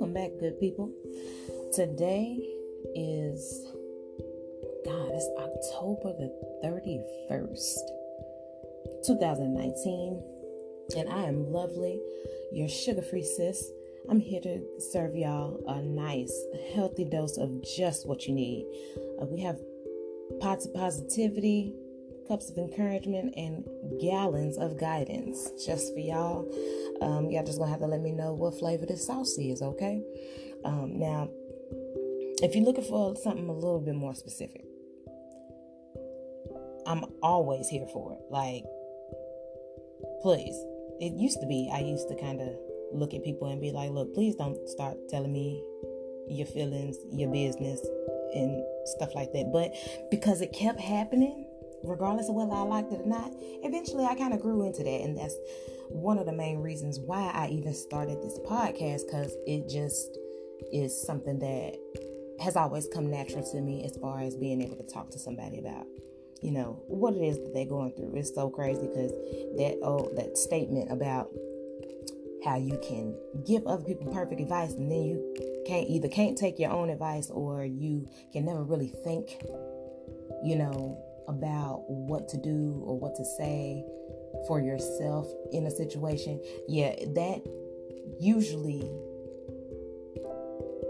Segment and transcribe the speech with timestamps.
[0.00, 0.90] Welcome back, good people.
[1.74, 2.38] Today
[2.94, 3.66] is,
[4.86, 6.32] God, it's October the
[6.64, 7.76] 31st,
[9.06, 10.22] 2019,
[10.96, 12.00] and I am lovely,
[12.50, 13.62] your sugar free sis.
[14.08, 16.32] I'm here to serve y'all a nice,
[16.72, 18.64] healthy dose of just what you need.
[19.20, 19.60] Uh, we have
[20.40, 21.74] pots of positivity,
[22.30, 23.64] cups of encouragement, and
[24.00, 26.46] gallons of guidance just for y'all.
[27.02, 30.00] Um, y'all just gonna have to let me know what flavor this sauce is, okay?
[30.64, 31.28] Um, now,
[32.40, 34.64] if you're looking for something a little bit more specific,
[36.86, 38.20] I'm always here for it.
[38.30, 38.64] Like,
[40.22, 40.54] please.
[41.00, 42.48] It used to be, I used to kind of
[42.92, 45.62] look at people and be like, look, please don't start telling me
[46.28, 47.80] your feelings, your business,
[48.34, 49.50] and stuff like that.
[49.50, 49.72] But
[50.10, 51.39] because it kept happening,
[51.84, 55.00] regardless of whether I liked it or not, eventually I kind of grew into that.
[55.02, 55.36] And that's
[55.88, 60.18] one of the main reasons why I even started this podcast because it just
[60.72, 61.76] is something that
[62.42, 65.58] has always come natural to me as far as being able to talk to somebody
[65.58, 65.86] about
[66.42, 69.10] you know what it is that they're going through it's so crazy because
[69.56, 71.28] that oh that statement about
[72.44, 73.14] how you can
[73.46, 77.30] give other people perfect advice and then you can't either can't take your own advice
[77.30, 79.42] or you can never really think
[80.42, 80.98] you know
[81.30, 83.84] about what to do or what to say
[84.46, 87.40] for yourself in a situation, yeah, that
[88.18, 88.90] usually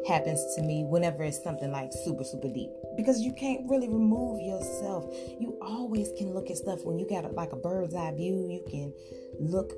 [0.08, 2.70] happens to me whenever it's something like super, super deep.
[2.96, 5.06] Because you can't really remove yourself.
[5.38, 8.48] You always can look at stuff when you got like a bird's eye view.
[8.50, 8.92] You can
[9.38, 9.72] look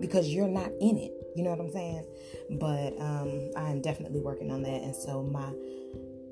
[0.00, 1.12] because you're not in it.
[1.34, 2.04] You know what I'm saying?
[2.50, 4.82] But um, I'm definitely working on that.
[4.82, 5.50] And so my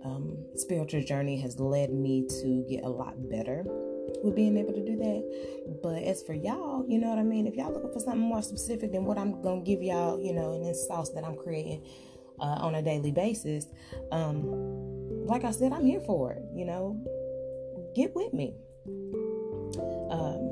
[0.04, 3.64] um, spiritual journey has led me to get a lot better
[4.22, 5.78] with being able to do that.
[5.82, 7.46] But as for y'all, you know what I mean?
[7.46, 10.54] If y'all looking for something more specific than what I'm gonna give y'all, you know,
[10.54, 11.86] in this sauce that I'm creating
[12.38, 13.66] uh, on a daily basis,
[14.12, 16.42] um, like I said, I'm here for it.
[16.55, 18.55] You know, get with me.
[20.10, 20.50] Um,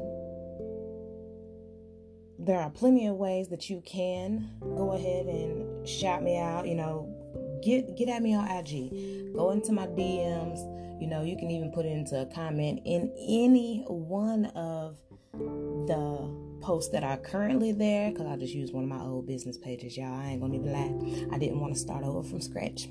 [2.39, 6.67] there are plenty of ways that you can go ahead and shout me out.
[6.67, 7.18] You know,
[7.63, 9.35] get get at me on IG.
[9.35, 10.59] Go into my DMs.
[11.01, 14.97] You know, you can even put it into a comment in any one of
[15.33, 19.57] the posts that are currently there because I just used one of my old business
[19.57, 20.13] pages, y'all.
[20.13, 21.35] I ain't gonna even lie.
[21.35, 22.89] I didn't want to start over from scratch.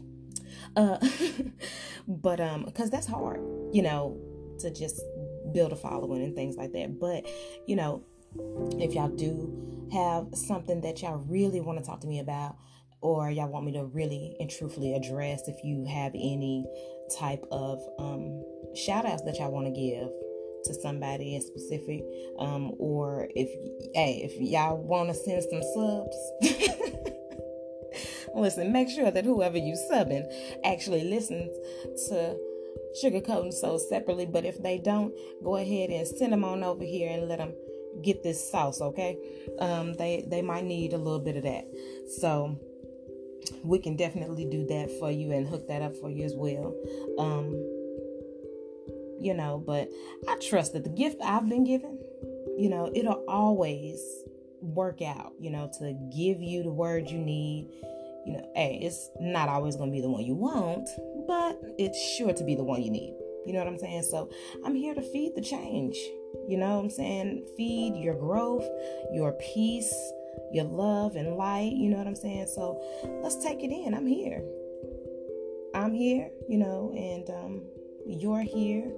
[0.76, 0.98] Uh,
[2.08, 3.42] but um, because that's hard,
[3.74, 4.18] you know,
[4.60, 5.02] to just
[5.54, 7.00] build a following and things like that.
[7.00, 7.26] But
[7.66, 8.04] you know,
[8.80, 12.58] if y'all do have something that y'all really want to talk to me about,
[13.02, 16.66] or y'all want me to really and truthfully address if you have any
[17.18, 18.44] type of um,
[18.76, 20.10] shout outs that y'all want to give
[20.66, 22.04] to somebody in specific
[22.40, 23.50] um, or if
[23.94, 26.18] hey if y'all want to send some subs
[28.36, 30.26] listen make sure that whoever you subbing
[30.66, 31.56] actually listens
[32.10, 32.38] to
[33.04, 37.12] sugarcoating so separately but if they don't go ahead and send them on over here
[37.12, 37.54] and let them
[38.04, 39.18] get this sauce okay?
[39.60, 41.66] Um, they they might need a little bit of that.
[42.20, 42.60] So
[43.64, 46.76] we can definitely do that for you and hook that up for you as well.
[47.20, 47.52] Um,
[49.20, 49.90] you know, but
[50.28, 52.00] I trust that the gift I've been given,
[52.58, 54.00] you know, it'll always
[54.62, 57.68] work out, you know, to give you the word you need.
[58.26, 60.90] You know, hey, it's not always going to be the one you want,
[61.28, 63.14] but it's sure to be the one you need.
[63.46, 64.04] You know what I'm saying?
[64.04, 64.30] So
[64.66, 65.96] I'm here to feed the change.
[66.48, 67.48] You know what I'm saying?
[67.56, 68.68] Feed your growth,
[69.14, 69.94] your peace,
[70.52, 71.74] your love and light.
[71.74, 72.48] You know what I'm saying?
[72.48, 72.82] So
[73.24, 73.94] let's take it in.
[73.94, 74.44] I'm here.
[75.74, 77.62] I'm here, you know, and um,
[78.06, 78.92] you're here.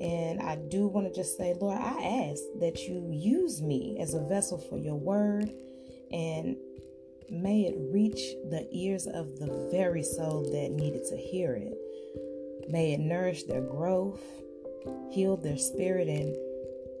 [0.00, 4.14] And I do want to just say, Lord, I ask that you use me as
[4.14, 5.50] a vessel for your word
[6.12, 6.56] and
[7.30, 11.76] may it reach the ears of the very soul that needed to hear it.
[12.68, 14.20] May it nourish their growth,
[15.10, 16.36] heal their spirit, and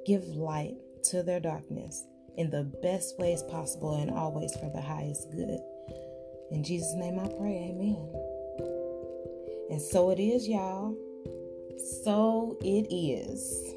[0.06, 0.74] give light
[1.04, 2.04] to their darkness
[2.36, 5.60] in the best ways possible and always for the highest good.
[6.50, 8.12] In Jesus' name I pray, amen.
[9.70, 10.94] And so it is, y'all.
[12.02, 13.74] So it is.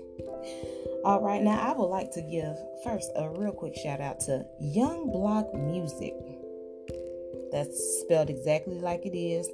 [1.04, 4.46] All right, now I would like to give first a real quick shout out to
[4.60, 6.14] Young Block Music.
[7.52, 9.50] That's spelled exactly like it is,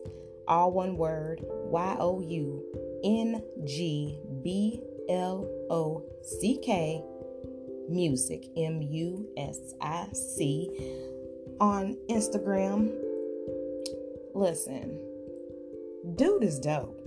[0.47, 2.63] all one word Y O U
[3.03, 7.03] N G B L O C K
[7.89, 10.69] Music, M U S I C,
[11.59, 12.91] on Instagram.
[14.33, 14.99] Listen,
[16.15, 17.01] dude is dope.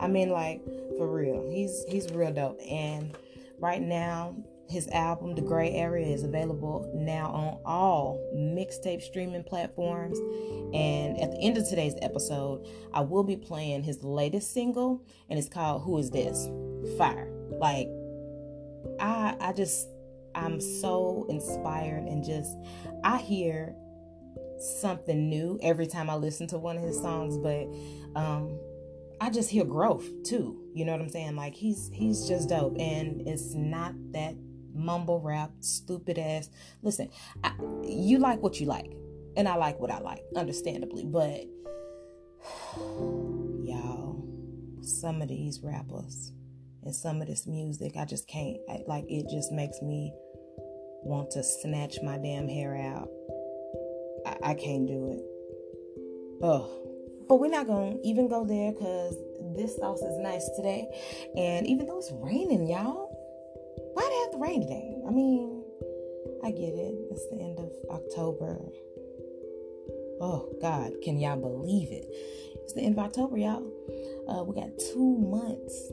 [0.00, 0.62] I mean, like
[0.96, 2.60] for real, he's he's real dope.
[2.68, 3.16] And
[3.58, 4.36] right now,
[4.68, 10.18] his album, The Gray Area, is available now on all mixtape streaming platforms.
[10.74, 15.38] And at the end of today's episode, I will be playing his latest single, and
[15.38, 16.48] it's called Who Is This?
[16.98, 17.30] Fire.
[17.58, 17.88] Like,
[19.00, 19.88] I I just
[20.34, 22.56] I'm so inspired and just
[23.02, 23.74] I hear
[24.80, 27.66] something new every time I listen to one of his songs, but
[28.18, 28.58] um
[29.20, 30.60] I just hear growth too.
[30.74, 31.36] You know what I'm saying?
[31.36, 34.34] Like he's he's just dope and it's not that
[34.74, 36.50] mumble rap, stupid ass.
[36.82, 37.08] Listen,
[37.42, 37.52] I,
[37.82, 38.92] you like what you like,
[39.36, 41.04] and I like what I like, understandably.
[41.04, 41.44] But
[42.76, 44.24] y'all,
[44.82, 46.32] some of these rappers
[46.82, 48.58] and some of this music, I just can't.
[48.68, 50.12] I, like it just makes me
[51.04, 53.08] want to snatch my damn hair out.
[54.26, 55.24] I, I can't do it.
[56.42, 56.70] Ugh.
[57.28, 59.16] But we're not gonna even go there because
[59.56, 60.86] this sauce is nice today.
[61.36, 63.08] And even though it's raining, y'all,
[63.94, 64.96] why they have to rain today?
[65.06, 65.62] I mean,
[66.44, 66.94] I get it.
[67.10, 68.58] It's the end of October.
[70.20, 72.06] Oh God, can y'all believe it?
[72.62, 73.64] It's the end of October, y'all.
[74.28, 75.92] Uh, we got two months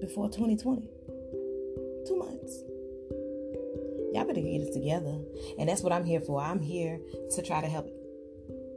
[0.00, 0.88] before 2020.
[2.06, 2.63] Two months.
[4.14, 5.18] Y'all better get it together.
[5.58, 6.40] And that's what I'm here for.
[6.40, 7.00] I'm here
[7.34, 7.90] to try to help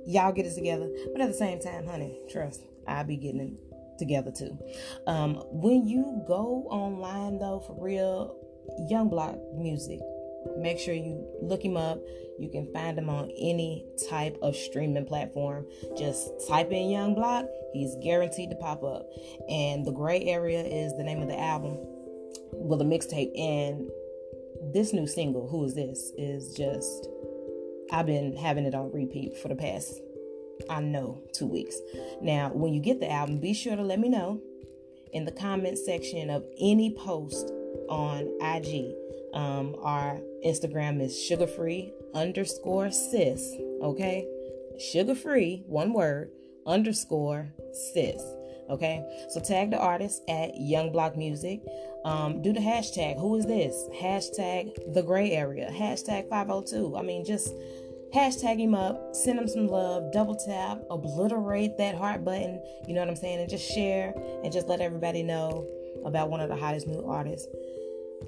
[0.07, 0.89] y'all get it together.
[1.13, 4.57] But at the same time, honey, trust, I'll be getting it together too.
[5.05, 8.35] Um, when you go online though, for real,
[8.89, 9.99] Young Block Music,
[10.57, 11.99] make sure you look him up.
[12.39, 15.65] You can find him on any type of streaming platform.
[15.97, 19.07] Just type in Young Block, he's guaranteed to pop up.
[19.49, 21.77] And The Gray Area is the name of the album,
[22.53, 23.37] well, the mixtape.
[23.37, 23.89] And
[24.73, 27.07] this new single, Who Is This, is just,
[27.91, 30.01] I've been having it on repeat for the past
[30.69, 31.77] I know two weeks.
[32.21, 34.41] Now, when you get the album, be sure to let me know
[35.13, 37.51] in the comment section of any post
[37.89, 38.93] on IG.
[39.33, 43.53] Um, our Instagram is sugar free underscore sis.
[43.81, 44.27] Okay,
[44.79, 46.31] sugar free, one word
[46.65, 47.53] underscore
[47.93, 48.21] sis.
[48.69, 51.61] Okay, so tag the artist at Young Block Music.
[52.07, 53.19] Um, do the hashtag.
[53.19, 53.75] Who is this?
[53.93, 55.69] Hashtag the gray area.
[55.69, 56.95] Hashtag 502.
[56.95, 57.53] I mean, just
[58.15, 63.01] hashtag him up, send him some love, double tap, obliterate that heart button, you know
[63.01, 63.41] what I'm saying?
[63.41, 65.67] And just share and just let everybody know
[66.05, 67.45] about one of the hottest new artists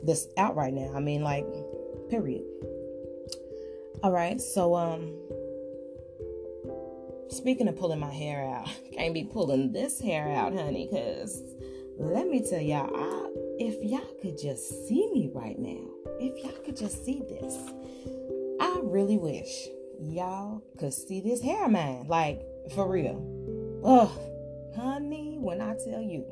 [0.03, 0.91] that's out right now.
[0.93, 1.45] I mean, like,
[2.09, 2.43] period.
[4.03, 5.13] All right, so, um,
[7.29, 11.41] speaking of pulling my hair out, can't be pulling this hair out, honey, because
[11.97, 15.85] let me tell y'all, I, if y'all could just see me right now,
[16.19, 17.57] if y'all could just see this.
[18.61, 19.67] I really wish
[19.99, 22.05] y'all could see this hair of mine.
[22.07, 22.41] Like,
[22.73, 23.21] for real.
[23.83, 24.09] Ugh,
[24.77, 26.25] honey, when I tell you,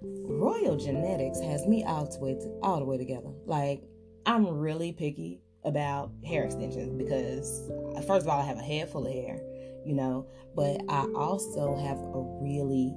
[0.00, 3.30] Royal Genetixx has me all the way to, all the way together.
[3.44, 3.82] Like,
[4.24, 7.68] I'm really picky about hair extensions because
[8.06, 9.40] first of all, I have a head full of hair,
[9.84, 12.94] you know, but I also have a really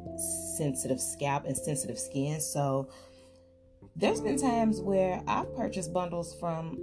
[0.58, 2.40] sensitive scalp and sensitive skin.
[2.40, 2.90] So
[3.96, 6.78] there's been times where I've purchased bundles from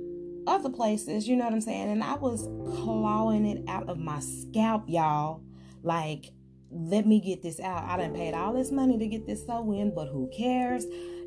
[0.46, 1.90] other places, you know what I'm saying?
[1.90, 5.42] And I was clawing it out of my scalp, y'all.
[5.82, 6.32] Like,
[6.70, 7.84] let me get this out.
[7.84, 10.84] I done paid all this money to get this sew in, but who cares?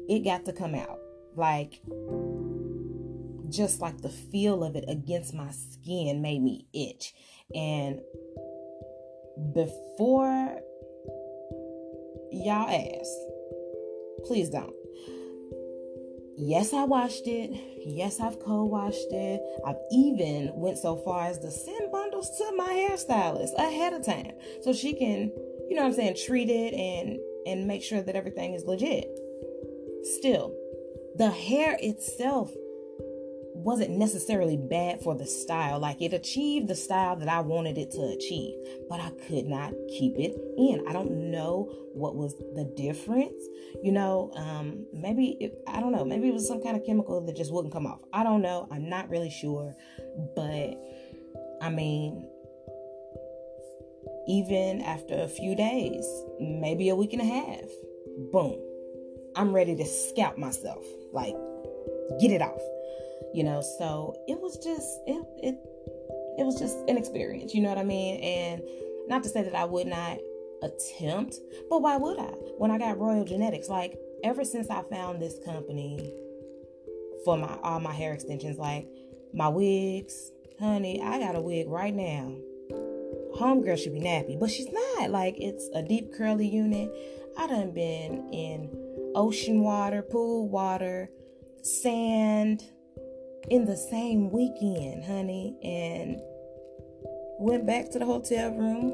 [0.10, 1.00] It got to come out.
[1.36, 1.82] Like,
[3.50, 7.14] just like the feel of it against my skin made me itch.
[7.54, 8.00] And
[9.54, 10.60] before
[12.32, 13.12] y'all ask,
[14.26, 14.74] please don't.
[16.38, 17.52] Yes, I washed it.
[17.86, 19.42] Yes, I've co-washed it.
[19.66, 24.34] I've even went so far as to send bundles to my hairstylist ahead of time
[24.62, 25.32] so she can,
[25.70, 29.10] you know what I'm saying, treat it and and make sure that everything is legit.
[30.04, 30.56] Still,
[31.16, 32.52] the hair itself
[33.64, 35.80] wasn't necessarily bad for the style.
[35.80, 38.56] Like it achieved the style that I wanted it to achieve,
[38.90, 40.84] but I could not keep it in.
[40.88, 43.44] I don't know what was the difference.
[43.84, 46.04] You know, um, maybe it, I don't know.
[46.04, 48.00] Maybe it was some kind of chemical that just wouldn't come off.
[48.12, 48.68] I don't know.
[48.72, 49.76] I'm not really sure,
[50.36, 50.78] but
[51.62, 52.28] I mean,
[54.28, 56.06] even after a few days,
[56.40, 57.70] maybe a week and a half,
[58.32, 58.60] boom,
[59.36, 60.84] I'm ready to scalp myself.
[61.14, 61.36] Like,
[62.20, 62.62] get it off
[63.34, 65.56] you know so it was just it it
[66.38, 68.20] it was just an experience you know what i mean?
[68.22, 68.62] And
[69.08, 70.18] not to say that i would not
[70.64, 71.38] attempt
[71.70, 72.34] but why would i?
[72.58, 76.14] When i got royal genetixx like ever since i found this company
[77.26, 78.88] for my all my hair extensions like
[79.34, 82.34] my wigs honey i got a wig right now.
[83.38, 85.10] Homegirl should be nappy but she's not.
[85.10, 86.92] Like it's a deep curly unit.
[87.38, 88.70] I done been in
[89.16, 91.10] ocean water pool water
[91.64, 92.64] sand
[93.50, 96.22] in the same weekend, honey, and
[97.40, 98.92] went back to the hotel room,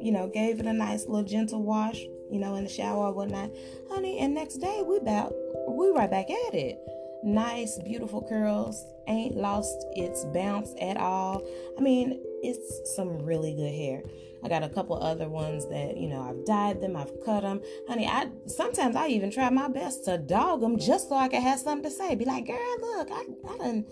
[0.00, 2.00] you know, gave it a nice little gentle wash,
[2.30, 3.50] you know, in the shower or whatnot,
[3.88, 4.18] honey.
[4.18, 5.32] And next day we about
[5.68, 6.78] we right back at it.
[7.22, 11.42] Nice, beautiful curls, ain't lost its bounce at all.
[11.78, 14.02] I mean, it's some really good hair.
[14.42, 17.60] I got a couple other ones that you know I've dyed them, I've cut them,
[17.88, 18.06] honey.
[18.06, 21.58] I sometimes I even try my best to dog them just so I can have
[21.58, 22.14] something to say.
[22.14, 23.84] Be like, girl, look, I, I done,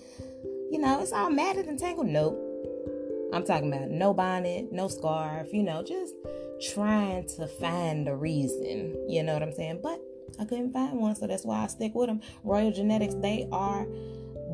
[0.71, 2.07] you know, it's all matted and tangled.
[2.07, 2.41] Nope.
[3.33, 6.15] I'm talking about no bonnet, no scarf, you know, just
[6.73, 8.97] trying to find a reason.
[9.09, 9.81] You know what I'm saying?
[9.83, 10.01] But
[10.39, 12.21] I couldn't find one, so that's why I stick with them.
[12.45, 13.87] Royal Genetixx, they are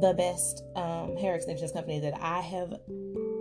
[0.00, 2.80] the best um, hair extensions company that I have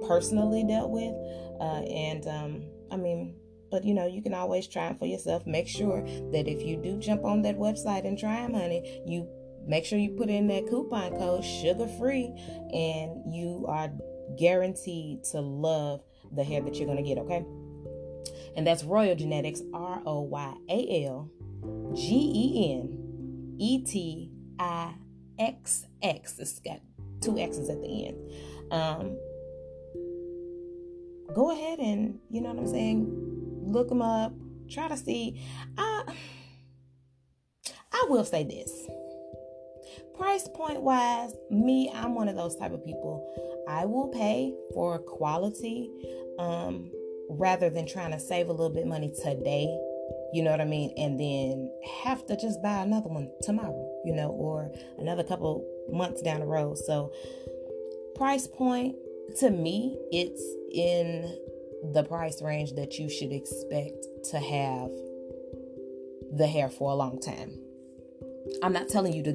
[0.09, 1.13] personally dealt with.
[1.61, 3.35] Uh, and um, I mean,
[3.69, 5.45] but you know, you can always try them for yourself.
[5.45, 6.01] Make sure
[6.31, 9.29] that if you do jump on that website and try them, honey, you
[9.67, 12.33] make sure you put in that coupon code sugar free
[12.73, 13.91] and you are
[14.37, 16.01] guaranteed to love
[16.35, 17.45] the hair that you're going to get, okay?
[18.57, 21.29] And that's Royal Genetixx, R O Y A L
[21.93, 24.95] G E N E T I
[25.37, 26.39] X X.
[26.39, 26.79] It's got
[27.21, 28.71] two X's at the end.
[28.71, 29.17] Um,
[31.33, 33.07] go ahead and you know what I'm saying,
[33.65, 34.33] look them up,
[34.69, 35.41] try to see.
[35.77, 36.03] I
[37.91, 38.87] I will say this.
[40.17, 43.25] Price point wise, me, I'm one of those type of people.
[43.69, 45.89] I will pay for quality
[46.37, 46.91] um,
[47.29, 49.65] rather than trying to save a little bit money today.
[50.33, 50.93] You know what I mean?
[50.97, 51.71] And then
[52.03, 56.45] have to just buy another one tomorrow, you know, or another couple months down the
[56.45, 56.77] road.
[56.77, 57.13] So,
[58.15, 58.95] price point
[59.39, 60.41] to me, it's
[60.73, 61.37] in
[61.93, 64.91] the price range that you should expect to have
[66.35, 67.57] the hair for a long time.
[68.63, 69.33] I'm not telling you to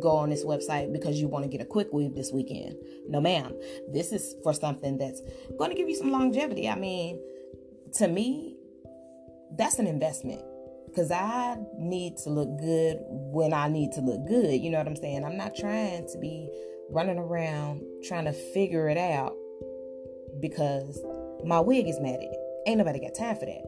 [0.00, 2.76] go on this website because you want to get a quick weave this weekend.
[3.08, 3.52] No, ma'am.
[3.92, 5.20] This is for something that's
[5.58, 6.68] going to give you some longevity.
[6.68, 7.20] I mean,
[7.94, 8.56] to me,
[9.56, 10.42] that's an investment
[10.88, 14.60] because I need to look good when I need to look good.
[14.60, 15.24] You know what I'm saying?
[15.24, 16.48] I'm not trying to be
[16.90, 19.32] running around trying to figure it out
[20.42, 21.00] because
[21.44, 22.28] my wig is matted.
[22.66, 23.62] Ain't nobody got time for that.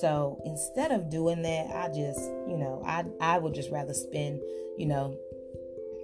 [0.00, 4.40] So instead of doing that, I just, you know, I I would just rather spend,
[4.76, 5.18] you know,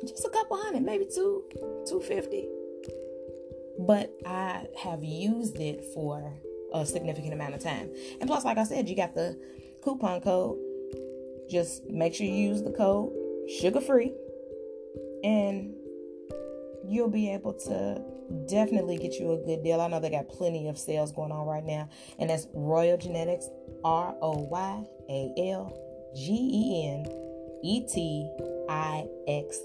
[0.03, 1.45] just a couple hundred, maybe two,
[1.87, 2.49] two fifty.
[3.79, 6.35] But I have used it for
[6.73, 7.91] a significant amount of time.
[8.21, 9.39] And plus, like I said, you got the
[9.83, 10.59] coupon code.
[11.49, 13.13] Just make sure you use the code
[13.61, 14.13] sugar free
[15.23, 15.75] and
[16.87, 18.03] you'll be able to
[18.49, 19.81] definitely get you a good deal.
[19.81, 21.89] I know they got plenty of sales going on right now,
[22.19, 23.45] and that's Royal Genetixx,
[23.85, 27.07] R O Y A L G E N
[27.63, 28.31] E T
[28.69, 29.59] I X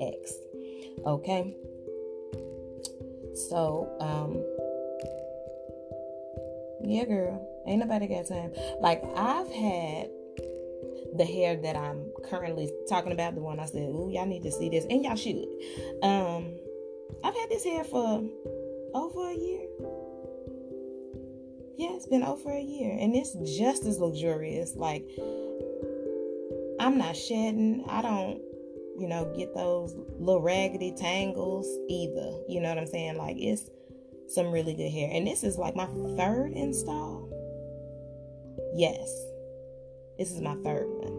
[0.00, 0.32] X.
[1.04, 1.54] Okay,
[3.48, 4.42] so um,
[6.82, 8.52] yeah, girl, ain't nobody got time.
[8.80, 10.10] Like I've had
[11.16, 14.52] the hair that I'm currently talking about, the one I said, "Ooh, y'all need to
[14.52, 15.46] see this," and y'all should.
[16.02, 16.58] Um,
[17.24, 18.24] I've had this hair for
[18.94, 19.66] over a year.
[21.76, 24.74] Yeah, it's been over a year, and it's just as luxurious.
[24.76, 25.04] Like
[26.80, 27.84] I'm not shedding.
[27.88, 28.40] I don't,
[28.98, 32.40] you know, get those little raggedy tangles either.
[32.48, 33.16] You know what I'm saying?
[33.16, 33.68] Like it's
[34.28, 35.86] some really good hair, and this is like my
[36.16, 37.28] third install.
[38.74, 39.08] Yes,
[40.18, 41.16] this is my third one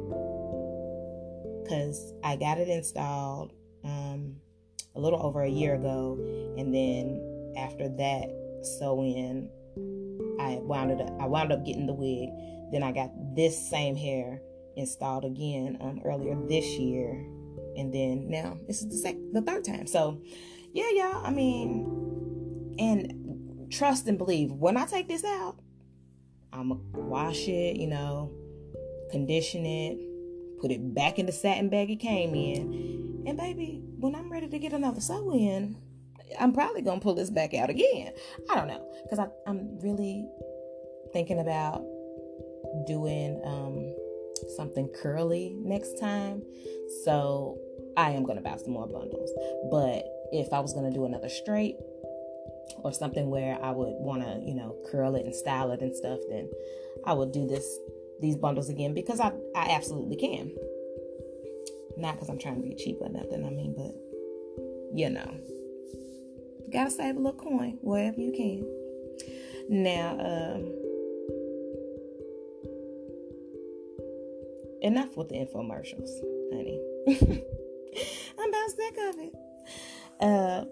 [1.63, 3.51] because I got it installed
[3.84, 4.38] um,
[4.98, 6.18] a little over a year ago,
[6.58, 8.30] and then after that
[8.63, 9.50] sew in,
[10.39, 12.30] I wound up I wound up getting the wig.
[12.72, 14.42] Then I got this same hair
[14.75, 17.12] installed again um, earlier this year,
[17.77, 19.88] and then now this is the second, the third time.
[19.88, 20.22] So,
[20.74, 21.25] yeah, y'all.
[21.25, 25.60] I mean, and trust and believe when I take this out,
[26.51, 28.32] I'm gonna wash it, you know,
[29.12, 30.00] condition it,
[30.60, 32.97] put it back in the satin bag it came in.
[33.27, 35.75] And baby, when I'm ready to get another sew in,
[36.39, 38.13] I'm probably gonna pull this back out again.
[38.50, 40.25] I don't know, because I'm really
[41.12, 41.84] thinking about
[42.86, 43.93] doing um,
[44.55, 46.41] something curly next time.
[47.03, 47.57] So
[47.98, 49.29] I am gonna buy some more bundles.
[49.69, 51.75] But if I was gonna do another straight
[52.77, 55.93] or something where I would want to, you know, curl it and style it and
[55.93, 56.50] stuff, then
[57.05, 57.77] I would do this
[58.22, 60.55] these bundles again because I, I absolutely can.
[61.98, 63.96] Not because I'm trying to be cheap or nothing, I mean, but
[64.94, 65.30] you know,
[66.66, 68.66] You gotta save a little coin wherever you can.
[69.70, 70.74] Now, um,
[74.82, 76.10] enough with the infomercials,
[76.54, 76.82] honey.
[78.39, 79.34] I'm about sick of it.
[80.20, 80.66] Uh,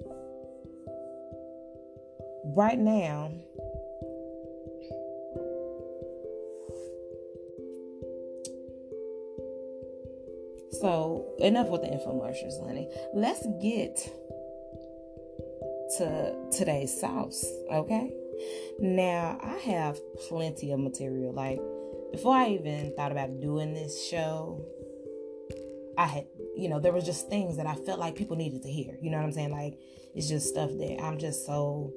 [2.56, 3.32] right now,
[10.86, 12.88] so enough with the infomercials, honey.
[13.16, 13.96] Let's get
[15.98, 18.14] to today's sauce, okay?
[18.80, 19.98] Now, I have
[20.30, 21.34] plenty of material.
[21.34, 21.60] Like,
[22.12, 24.64] before I even thought about doing this show,
[25.98, 28.70] I had, you know, there was just things that I felt like people needed to
[28.70, 28.96] hear.
[29.02, 29.52] You know what I'm saying?
[29.52, 29.80] Like,
[30.14, 31.92] it's just stuff that I'm just so,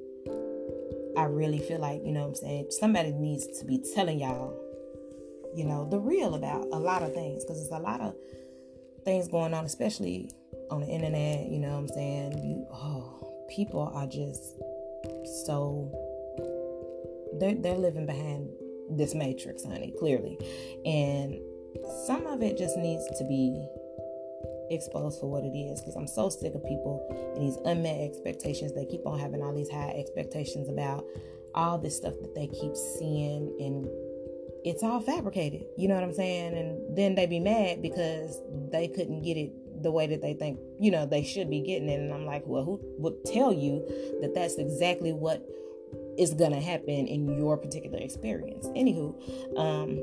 [1.15, 2.67] I really feel like, you know what I'm saying?
[2.71, 4.59] Somebody needs to be telling y'all,
[5.53, 7.43] you know, the real about a lot of things.
[7.43, 8.15] Because it's a lot of
[9.03, 10.29] things going on, especially
[10.71, 11.47] on the internet.
[11.47, 12.31] You know what I'm saying?
[12.43, 14.57] You, oh, people are just
[15.45, 15.91] so,
[17.39, 18.49] they're, they're living behind
[18.91, 20.37] this matrix, honey, clearly.
[20.85, 21.39] And
[22.07, 23.67] some of it just needs to be
[24.71, 28.73] exposed for what it is because I'm so sick of people and these unmet expectations.
[28.73, 31.05] They keep on having all these high expectations about
[31.55, 33.87] all this stuff that they keep seeing and
[34.63, 35.63] it's all fabricated.
[35.77, 36.57] You know what I'm saying?
[36.57, 39.51] And then they be mad because they couldn't get it
[39.81, 41.99] the way that they think, you know, they should be getting it.
[41.99, 43.85] And I'm like, well, who would tell you
[44.21, 45.45] that that's exactly what
[46.17, 48.67] is going to happen in your particular experience?
[48.67, 49.99] Anywho, um,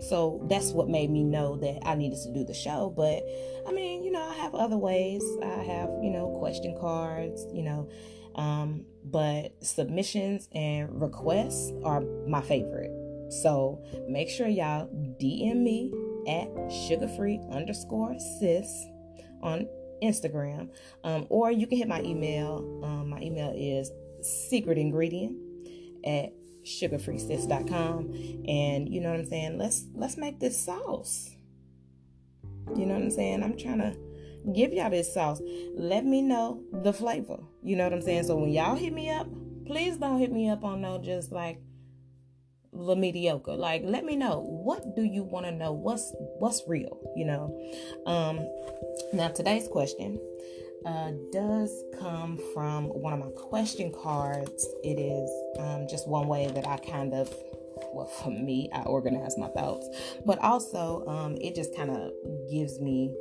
[0.00, 2.92] So that's what made me know that I needed to do the show.
[2.94, 3.22] But
[3.66, 5.24] I mean, you know, I have other ways.
[5.42, 7.88] I have, you know, question cards, you know,
[8.34, 12.90] um, but submissions and requests are my favorite.
[13.30, 14.88] So make sure y'all
[15.20, 15.92] DM me
[16.28, 18.86] at sugarfree underscore sis
[19.42, 19.68] on
[20.02, 20.70] Instagram.
[21.04, 22.58] Um, or you can hit my email.
[22.84, 23.90] Um, my email is
[24.22, 25.36] secret ingredient
[26.04, 26.32] at
[26.64, 28.12] sugarfreesis.com
[28.48, 31.30] and you know what I'm saying let's let's make this sauce
[32.74, 33.96] you know what I'm saying I'm trying to
[34.54, 35.40] give y'all this sauce.
[35.74, 37.38] Let me know the flavor.
[37.62, 38.24] You know what I'm saying?
[38.24, 39.26] So when y'all hit me up
[39.66, 41.60] please don't hit me up on no just like
[42.72, 43.56] the mediocre.
[43.56, 44.40] Like let me know.
[44.40, 45.72] What do you want to know?
[45.72, 47.58] What's what's real you know?
[48.06, 48.48] Um
[49.12, 50.20] now today's question
[50.84, 54.68] uh, does come from one of my question cards.
[54.84, 55.28] It is
[55.58, 57.34] um, just one way that I kind of,
[57.92, 59.88] well, for me, I organize my thoughts,
[60.24, 62.12] but also um, it just kind of
[62.52, 63.12] gives me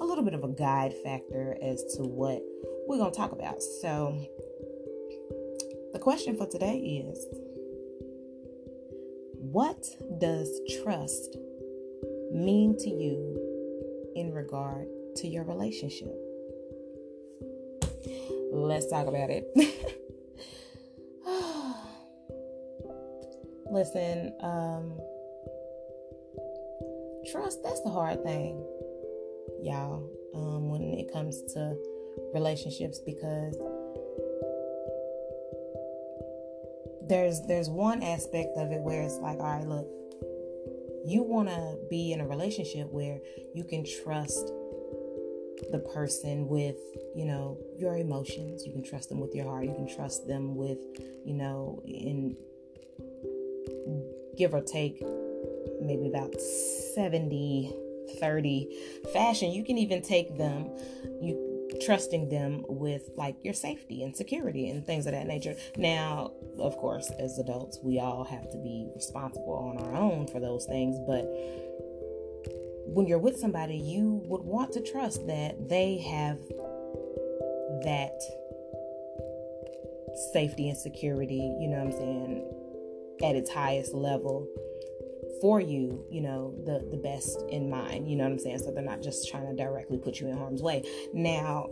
[0.00, 2.42] a little bit of a guide factor as to what
[2.88, 3.62] we're going to talk about.
[3.62, 4.18] So,
[5.92, 7.26] the question for today is
[9.36, 9.84] What
[10.18, 10.48] does
[10.82, 11.36] trust
[12.32, 13.36] mean to you
[14.16, 16.16] in regard to your relationship?
[18.52, 19.46] Let's talk about it.
[23.70, 24.98] Listen, um,
[27.30, 28.64] trust, that's the hard thing,
[29.62, 31.76] y'all, um, when it comes to
[32.34, 33.56] relationships because
[37.08, 39.88] there's there's one aspect of it where it's like, all right, look,
[41.04, 43.18] you want to be in a relationship where
[43.54, 44.52] you can trust
[45.72, 46.76] the person with,
[47.14, 48.64] you know, your emotions.
[48.64, 49.64] You can trust them with your heart.
[49.64, 50.78] You can trust them with,
[51.24, 52.36] you know, in
[54.36, 55.02] give or take
[55.82, 57.74] maybe about 70
[58.18, 58.68] 30
[59.12, 59.50] fashion.
[59.50, 60.70] You can even take them
[61.20, 61.50] you
[61.84, 65.54] trusting them with like your safety and security and things of that nature.
[65.76, 70.40] Now, of course, as adults, we all have to be responsible on our own for
[70.40, 71.24] those things, but
[72.86, 76.38] when you're with somebody, you would want to trust that they have
[77.84, 78.20] that
[80.32, 82.54] safety and security, you know what I'm saying,
[83.22, 84.48] at its highest level
[85.40, 88.58] for you, you know, the the best in mind, you know what I'm saying?
[88.58, 90.82] So they're not just trying to directly put you in harm's way.
[91.14, 91.68] Now,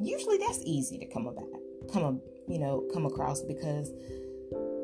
[0.00, 1.48] usually that's easy to come about,
[1.92, 3.90] come, you know, come across because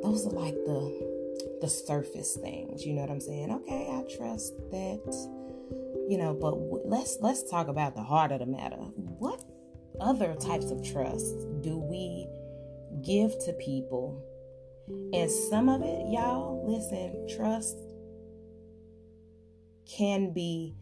[0.03, 1.18] those are like the
[1.61, 2.85] the surface things.
[2.85, 3.51] You know what I'm saying?
[3.53, 5.29] Okay, I trust that.
[6.09, 8.77] You know, but w- let's let's talk about the heart of the matter.
[8.77, 9.42] What
[10.01, 12.27] other types of trust do we
[13.03, 14.25] give to people?
[15.12, 17.77] And some of it, y'all, listen, trust
[19.87, 20.74] can be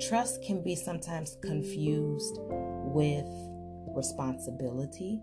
[0.00, 3.24] trust can be sometimes confused with
[3.96, 5.20] responsibility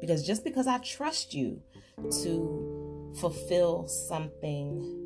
[0.00, 1.60] because just because I trust you
[2.22, 4.98] to fulfill something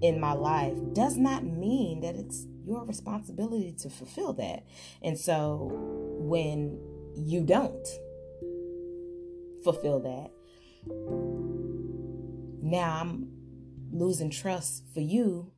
[0.00, 4.64] in my life does not mean that it's your responsibility to fulfill that.
[5.02, 5.70] And so
[6.18, 6.78] when
[7.16, 7.86] you don't
[9.62, 10.30] fulfill that,
[12.62, 13.28] now I'm
[13.92, 15.52] losing trust for you,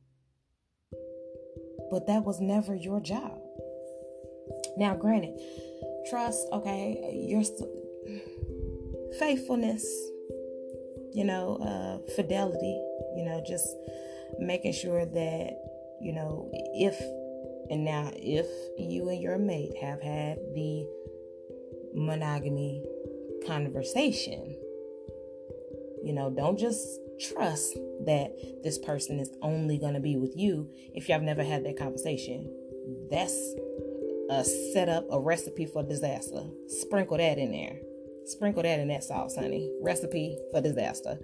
[1.89, 3.39] but that was never your job.
[4.77, 5.39] Now, granted,
[6.09, 7.43] trust, okay, your
[9.19, 9.83] faithfulness,
[11.13, 12.81] you know, uh, fidelity,
[13.15, 13.67] you know, just
[14.39, 15.53] making sure that,
[16.01, 16.99] you know, if
[17.69, 20.87] and now if you and your mate have had the
[21.97, 22.83] monogamy
[23.45, 24.55] conversation,
[26.03, 26.85] you know, don't just
[27.19, 27.73] trust
[28.05, 28.31] that
[28.63, 32.47] this person is only going to be with you if y'all never had that conversation.
[33.09, 33.35] That's
[34.29, 36.43] a setup, a recipe for disaster.
[36.67, 37.79] Sprinkle that in there.
[38.25, 39.71] Sprinkle that in that sauce, honey.
[39.81, 41.17] Recipe for disaster.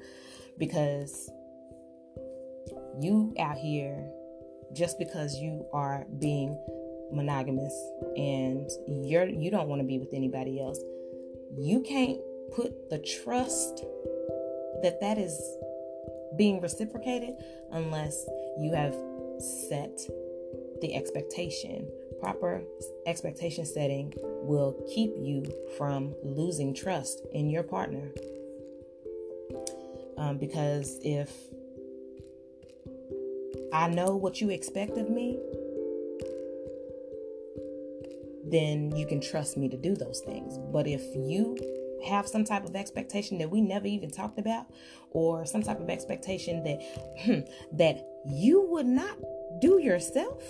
[0.57, 1.29] Because
[2.99, 4.09] you out here,
[4.73, 6.57] just because you are being
[7.13, 7.73] monogamous
[8.15, 10.79] and you're you don't want to be with anybody else,
[11.57, 12.19] you can't
[12.55, 13.83] put the trust
[14.81, 15.39] that that is
[16.37, 17.35] being reciprocated
[17.71, 18.25] unless
[18.59, 18.95] you have
[19.39, 19.97] set
[20.81, 21.89] the expectation.
[22.19, 22.61] Proper
[23.05, 25.45] expectation setting will keep you
[25.77, 28.11] from losing trust in your partner.
[30.17, 31.31] Um, because if
[33.73, 35.39] I know what you expect of me,
[38.53, 40.59] then you can trust me to do those things.
[40.71, 41.57] But if you
[42.05, 44.65] have some type of expectation that we never even talked about
[45.11, 46.79] or some type of expectation that
[47.21, 47.39] hmm,
[47.77, 49.17] that you would not
[49.61, 50.41] do yourself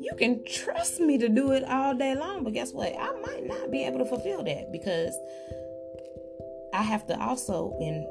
[0.00, 3.44] you can trust me to do it all day long but guess what i might
[3.44, 5.14] not be able to fulfill that because
[6.72, 8.06] i have to also in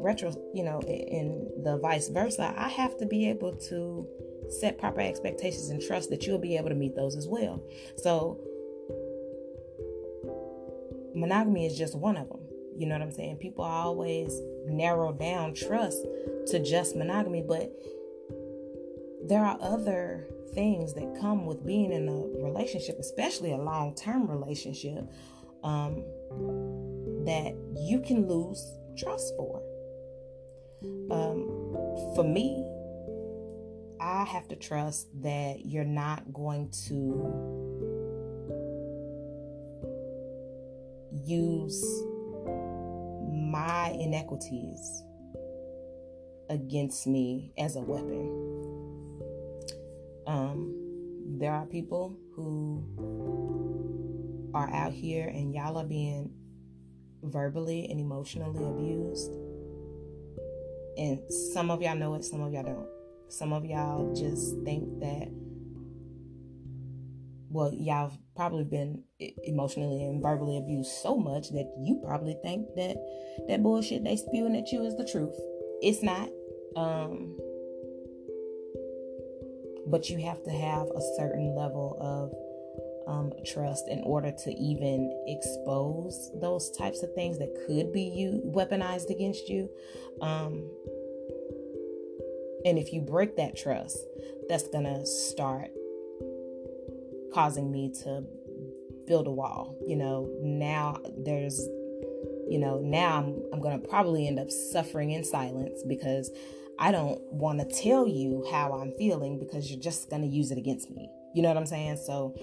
[0.00, 4.08] retro you know in the vice versa i have to be able to
[4.48, 7.62] set proper expectations and trust that you'll be able to meet those as well
[7.96, 8.40] so
[11.18, 12.40] monogamy is just one of them.
[12.76, 13.36] You know what I'm saying?
[13.36, 16.06] People always narrow down trust
[16.48, 17.72] to just monogamy, but
[19.24, 24.30] there are other things that come with being in a relationship, especially a long term
[24.30, 25.04] relationship,
[25.64, 26.04] um,
[27.24, 28.64] that you can lose
[28.96, 29.60] trust for.
[31.10, 31.74] Um,
[32.14, 32.64] for me,
[34.08, 37.04] I have to trust that you're not going to
[41.26, 41.84] use
[43.30, 45.02] my inequities
[46.48, 48.30] against me as a weapon.
[50.26, 52.82] Um, there are people who
[54.54, 56.32] are out here and y'all are being
[57.22, 59.34] verbally and emotionally abused.
[60.96, 61.20] And
[61.52, 62.97] some of y'all know it, some of y'all don't.
[63.28, 65.28] Some of y'all just think that
[67.50, 69.02] well, y'all probably been
[69.44, 72.96] emotionally and verbally abused so much that you probably think that
[73.48, 75.34] that bullshit they spewing at you is the truth.
[75.80, 76.28] It's not.
[76.76, 77.36] Um,
[79.86, 85.10] but you have to have a certain level of um, trust in order to even
[85.26, 89.70] expose those types of things that could be you weaponized against you.
[90.20, 90.68] Um,
[92.64, 93.98] and if you break that trust,
[94.48, 95.70] that's gonna start
[97.32, 98.24] causing me to
[99.06, 99.76] build a wall.
[99.86, 101.58] You know, now there's,
[102.48, 106.30] you know, now I'm, I'm going to probably end up suffering in silence because
[106.78, 110.50] I don't want to tell you how I'm feeling because you're just going to use
[110.50, 111.08] it against me.
[111.34, 111.96] You know what I'm saying?
[111.96, 112.34] So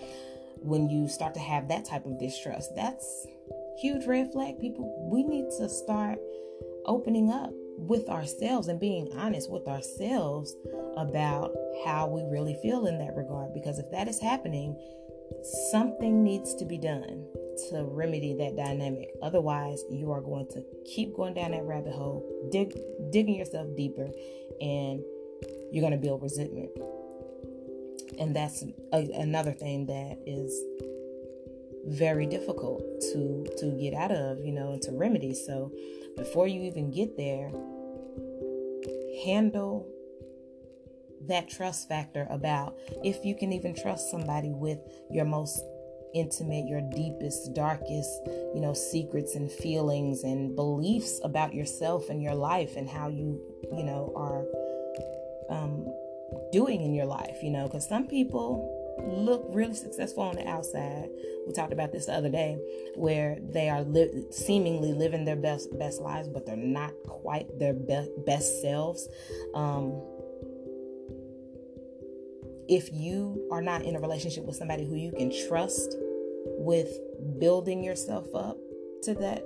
[0.60, 3.28] when you start to have that type of distrust, that's
[3.82, 4.60] huge red flag.
[4.60, 6.20] People, we need to start
[6.86, 10.56] opening up with ourselves and being honest with ourselves
[10.98, 11.54] about
[11.86, 13.54] how we really feel in that regard.
[13.54, 14.78] Because if that is happening,
[15.72, 17.26] something needs to be done
[17.70, 19.10] to remedy that dynamic.
[19.22, 22.78] Otherwise, you are going to keep going down that rabbit hole, dig,
[23.12, 24.10] digging yourself deeper,
[24.62, 25.02] and
[25.72, 26.70] you're going to build resentment.
[28.20, 30.54] And that's a, another thing that is
[31.86, 32.82] very difficult
[33.14, 35.34] to to get out of, you know, and to remedy.
[35.34, 35.72] So,
[36.18, 37.52] before you even get there,
[39.24, 39.88] handle
[41.28, 45.60] that trust factor about if you can even trust somebody with your most
[46.14, 48.10] intimate, your deepest, darkest,
[48.54, 53.42] you know, secrets and feelings and beliefs about yourself and your life and how you,
[53.76, 54.46] you know, are
[55.50, 55.86] um,
[56.52, 61.10] doing in your life, you know, because some people look really successful on the outside.
[61.48, 62.58] We talked about this the other day,
[62.96, 67.74] where they are li- seemingly living their best best lives, but they're not quite their
[67.74, 69.08] be- best selves.
[69.54, 70.02] Um,
[72.68, 75.96] if you are not in a relationship with somebody who you can trust
[76.58, 77.00] with
[77.40, 78.58] building yourself up
[79.04, 79.44] to that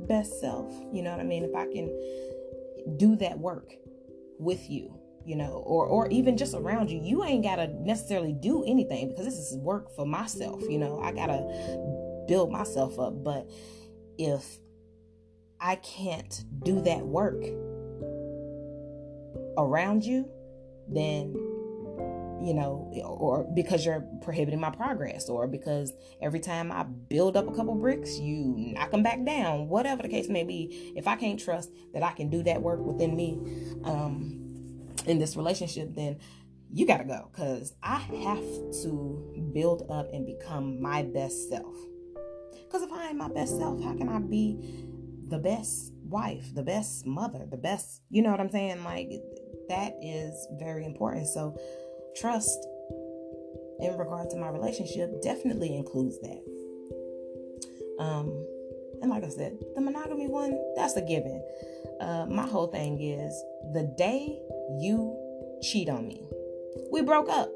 [0.00, 0.72] best self.
[0.92, 1.44] You know what I mean?
[1.44, 3.72] If I can do that work
[4.38, 4.92] with you,
[5.26, 9.24] you know, or or even just around you, you ain't gotta necessarily do anything because
[9.24, 10.62] this is work for myself.
[10.68, 11.42] You know, I gotta
[12.28, 13.24] build myself up.
[13.24, 13.50] But
[14.18, 14.44] if
[15.60, 17.42] I can't do that work
[19.58, 20.30] around you,
[20.88, 21.34] then
[22.40, 27.48] you know, or because you're prohibiting my progress, or because every time I build up
[27.48, 30.92] a couple bricks, you knock them back down, whatever the case may be.
[30.94, 33.40] If I can't trust that I can do that work within me
[33.82, 34.45] um,
[35.06, 36.18] in this relationship, then
[36.72, 38.42] you got to go because I have
[38.82, 41.74] to build up and become my best self.
[42.64, 44.84] Because if I ain't my best self, how can I be
[45.28, 48.82] the best wife, the best mother, the best, you know what I'm saying?
[48.84, 49.10] Like,
[49.68, 51.28] that is very important.
[51.28, 51.56] So,
[52.16, 52.58] trust
[53.80, 56.42] in regard to my relationship definitely includes that.
[57.98, 58.46] Um,
[59.02, 61.42] and like I said, the monogamy one, that's a given.
[62.00, 63.32] Uh, my whole thing is
[63.72, 64.38] the day
[64.78, 65.16] you
[65.62, 66.28] cheat on me,
[66.90, 67.50] we broke up.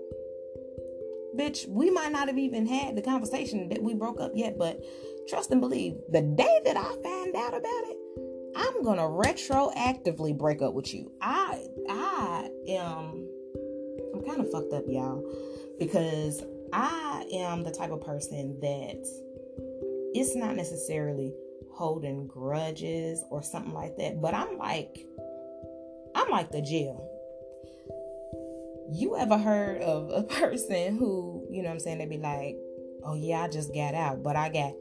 [1.37, 4.83] Bitch, we might not have even had the conversation that we broke up yet, but
[5.29, 7.97] trust and believe, the day that I find out about it,
[8.57, 11.13] I'm gonna retroactively break up with you.
[11.21, 13.29] I I am
[14.15, 15.25] I'm kind of fucked up, y'all,
[15.79, 19.07] because I am the type of person that
[20.15, 21.33] it's not necessarily
[21.73, 25.07] holding grudges or something like that, but I'm like,
[26.15, 27.07] I'm like the jail.
[28.93, 32.57] You ever heard of a person who, you know what I'm saying, they'd be like,
[33.05, 34.75] oh yeah, I just got out, but I got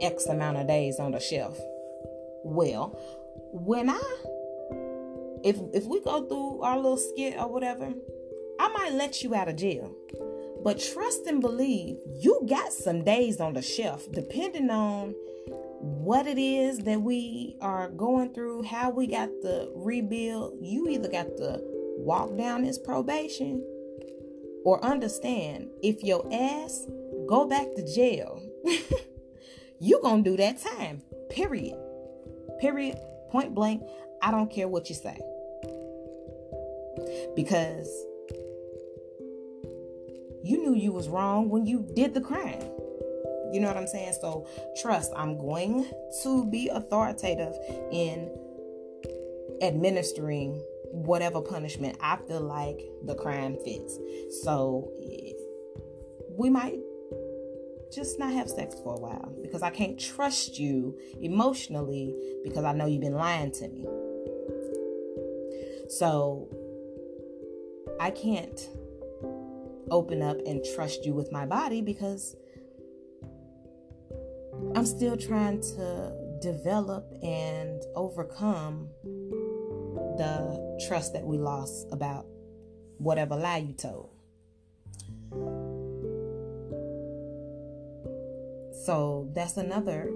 [0.00, 1.58] X amount of days on the shelf.
[2.44, 2.98] Well,
[3.52, 4.00] when I
[5.44, 7.92] if if we go through our little skit or whatever,
[8.58, 9.94] I might let you out of jail.
[10.62, 15.14] But trust and believe you got some days on the shelf, depending on
[15.80, 20.58] what it is that we are going through, how we got to rebuild.
[20.60, 21.60] You either got to
[21.98, 23.64] walk down this probation
[24.64, 26.86] or understand if your ass
[27.26, 28.40] go back to jail,
[29.80, 31.02] you gonna do that time.
[31.30, 31.76] Period.
[32.60, 32.96] Period.
[33.30, 33.82] Point blank.
[34.22, 35.18] I don't care what you say.
[37.34, 37.88] Because
[40.42, 42.62] you knew you was wrong when you did the crime.
[43.52, 44.14] You know what I'm saying?
[44.20, 44.46] So
[44.80, 45.86] trust, I'm going
[46.22, 47.54] to be authoritative
[47.90, 48.30] in
[49.60, 53.98] administering whatever punishment I feel like the crime fits.
[54.42, 54.90] So
[56.36, 56.78] we might
[57.92, 62.72] just not have sex for a while because I can't trust you emotionally because I
[62.72, 63.86] know you've been lying to me.
[65.88, 66.48] So
[68.00, 68.68] I can't
[69.90, 72.36] open up and trust you with my body because
[74.74, 78.88] I'm still trying to develop and overcome
[80.16, 82.26] the trust that we lost about
[82.98, 84.10] whatever lie you told.
[88.84, 90.10] So that's another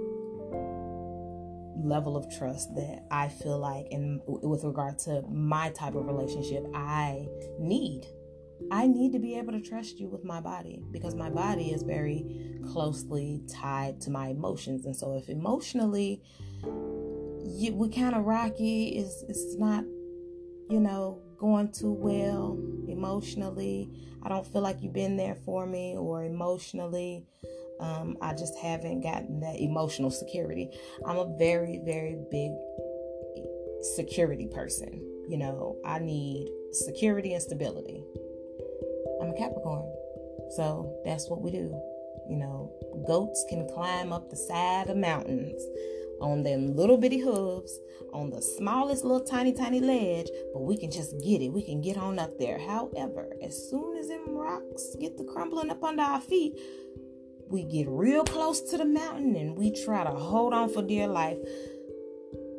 [1.76, 6.66] level of trust that I feel like, in with regard to my type of relationship,
[6.74, 8.06] I need
[8.70, 11.82] I need to be able to trust you with my body because my body is
[11.82, 12.24] very
[12.72, 14.86] closely tied to my emotions.
[14.86, 16.22] And so if emotionally
[16.64, 19.84] you, we kind of rocky, it's, it's not,
[20.68, 23.90] you know, going too well emotionally.
[24.22, 27.24] I don't feel like you've been there for me or emotionally.
[27.78, 30.70] Um, I just haven't gotten that emotional security.
[31.06, 32.50] I'm a very, very big
[33.94, 35.02] security person.
[35.28, 38.02] You know, I need security and stability.
[39.26, 39.92] I'm a Capricorn.
[40.54, 41.74] So that's what we do.
[42.28, 42.72] You know,
[43.06, 45.62] goats can climb up the side of mountains
[46.20, 47.78] on them little bitty hooves
[48.12, 51.50] on the smallest little tiny tiny ledge, but we can just get it.
[51.50, 52.58] We can get on up there.
[52.58, 56.58] However, as soon as them rocks get to crumbling up under our feet,
[57.48, 61.06] we get real close to the mountain and we try to hold on for dear
[61.06, 61.38] life.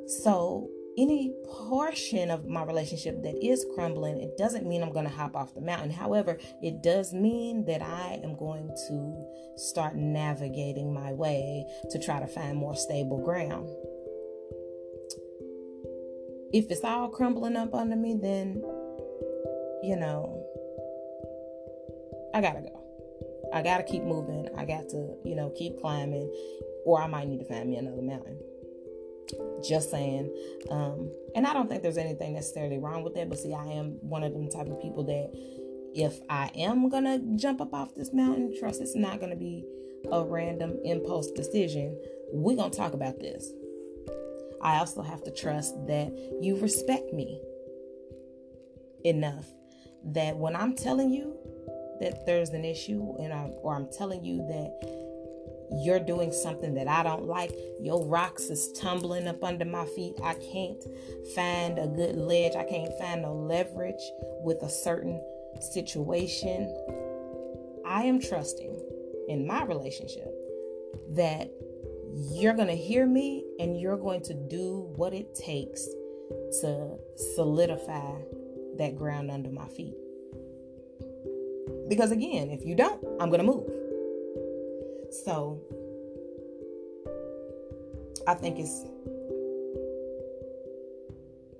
[0.08, 5.14] So any portion of my relationship that is crumbling, it doesn't mean I'm going to
[5.14, 5.92] hop off the mountain.
[5.92, 9.26] However, it does mean that I am going to
[9.58, 13.70] start navigating my way to try to find more stable ground.
[16.52, 18.56] If it's all crumbling up under me, then,
[19.84, 20.44] you know,
[22.34, 22.84] I got to go.
[23.54, 24.50] I got to keep moving.
[24.58, 26.32] I got to, you know, keep climbing,
[26.86, 28.40] or I might need to find me another mountain.
[29.68, 30.34] Just saying.
[30.70, 33.30] Um, and I don't think there's anything necessarily wrong with that.
[33.30, 35.32] But see, I am one of them type of people that
[35.94, 39.66] if I am gonna jump up off this mountain, trust it's not gonna be
[40.12, 41.98] a random impulse decision.
[42.32, 43.52] We're gonna talk about this.
[44.62, 46.12] I also have to trust that
[46.42, 47.42] you respect me
[49.04, 49.46] enough
[50.04, 51.36] that when I'm telling you
[52.02, 55.07] that there's an issue and I, or I'm telling you that
[55.72, 60.16] you're doing something that I don't like, your rocks is tumbling up under my feet.
[60.24, 60.84] I can't
[61.36, 62.56] find a good ledge.
[62.56, 64.02] I can't find no leverage
[64.44, 65.22] with a certain
[65.60, 66.74] situation.
[67.86, 68.80] I am trusting
[69.28, 70.34] in my relationship
[71.12, 71.52] that
[72.32, 75.86] you're going to hear me and you're going to do what it takes
[76.62, 76.98] to
[77.36, 78.14] solidify
[78.78, 79.96] that ground under my feet.
[81.88, 83.70] Because again, if you don't, I'm going to move.
[85.12, 85.62] So
[88.28, 88.86] I think it's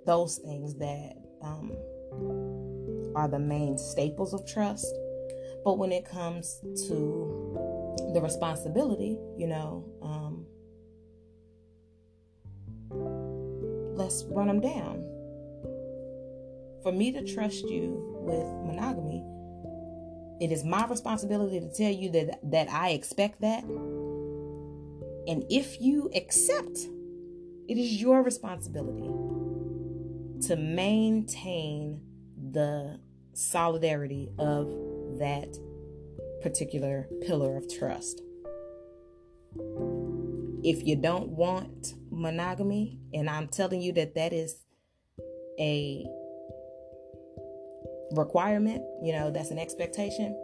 [0.06, 1.72] those things that um,
[3.16, 4.94] are the main staples of trust.
[5.64, 10.46] But when it comes to the responsibility, you know, um,
[13.96, 15.04] let's run them down.
[16.84, 19.24] For me to trust you with monogamy,
[20.40, 23.64] it is my responsibility to tell you that that I expect that.
[23.64, 26.78] And if you accept,
[27.68, 29.10] it is your responsibility
[30.48, 32.02] to maintain
[32.52, 33.00] the
[33.34, 34.68] solidarity of
[35.20, 35.58] that
[36.42, 38.22] particular pillar of trust.
[40.64, 44.64] If you don't want monogamy, and I'm telling you that that is
[45.60, 46.06] a
[48.12, 50.36] requirement, you know, that's an expectation,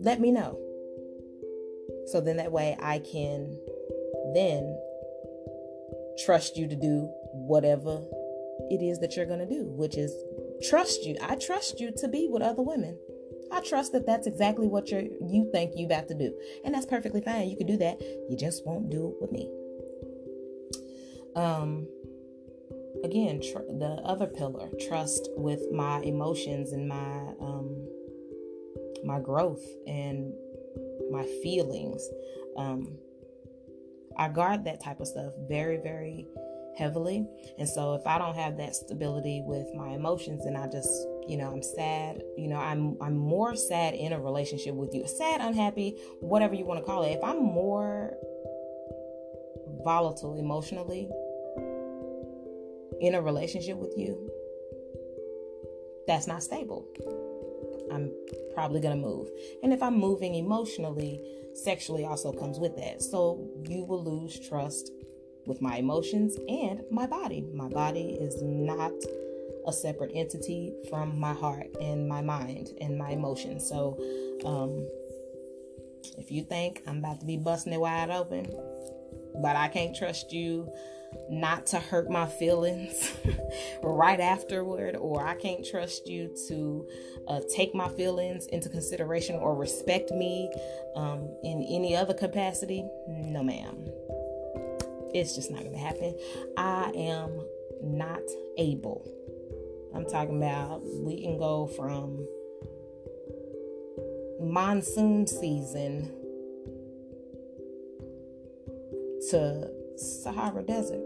[0.00, 0.58] let me know.
[2.06, 3.58] So then that way I can
[4.34, 4.76] then
[6.24, 8.02] trust you to do whatever
[8.70, 10.12] it is that you're going to do, which is
[10.68, 11.16] trust you.
[11.22, 12.98] I trust you to be with other women.
[13.52, 16.32] I trust that that's exactly what you you think you about to do,
[16.64, 17.48] and that's perfectly fine.
[17.48, 18.00] You can do that.
[18.28, 19.50] You just won't do it with me.
[21.34, 21.88] Um.
[23.04, 27.86] Again, tr- the other pillar, trust with my emotions and my um
[29.04, 30.32] my growth and
[31.10, 32.06] my feelings.
[32.56, 32.98] Um,
[34.16, 36.26] I guard that type of stuff very, very
[36.76, 37.26] heavily.
[37.58, 40.90] And so if I don't have that stability with my emotions and I just,
[41.26, 45.06] you know, I'm sad, you know, I'm I'm more sad in a relationship with you.
[45.06, 47.12] Sad, unhappy, whatever you want to call it.
[47.12, 48.14] If I'm more
[49.82, 51.08] volatile emotionally
[53.00, 54.30] in a relationship with you,
[56.06, 56.86] that's not stable.
[57.92, 58.12] I'm
[58.54, 59.28] probably going to move.
[59.62, 61.20] And if I'm moving emotionally,
[61.54, 63.02] sexually also comes with that.
[63.02, 64.90] So you will lose trust
[65.46, 67.44] with my emotions and my body.
[67.54, 68.92] My body is not
[69.66, 73.68] a separate entity from my heart and my mind and my emotions.
[73.68, 73.98] So,
[74.44, 74.86] um,
[76.18, 78.46] if you think I'm about to be busting it wide open,
[79.42, 80.70] but I can't trust you
[81.28, 83.12] not to hurt my feelings
[83.82, 86.88] right afterward, or I can't trust you to
[87.28, 90.50] uh, take my feelings into consideration or respect me
[90.96, 93.86] um, in any other capacity, no, ma'am.
[95.14, 96.16] It's just not going to happen.
[96.56, 97.44] I am
[97.82, 98.22] not
[98.58, 99.06] able.
[99.94, 102.26] I'm talking about we can go from
[104.40, 106.12] monsoon season
[109.30, 111.02] to Sahara Desert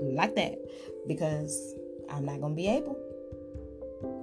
[0.00, 0.58] like that
[1.06, 1.74] because
[2.10, 2.98] I'm not gonna be able.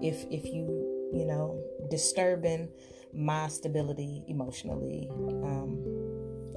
[0.01, 2.69] If if you you know disturbing
[3.13, 5.07] my stability emotionally,
[5.43, 5.79] um,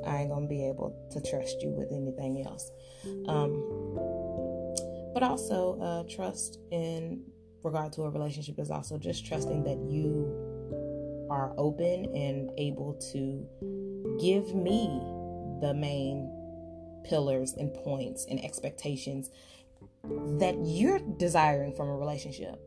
[0.07, 2.70] I ain't gonna be able to trust you with anything else.
[3.27, 3.62] Um,
[5.14, 7.22] but also, uh, trust in
[7.62, 13.46] regard to a relationship is also just trusting that you are open and able to
[14.20, 14.87] give me
[15.61, 16.31] the main
[17.04, 19.30] pillars and points and expectations
[20.38, 22.60] that you're desiring from a relationship.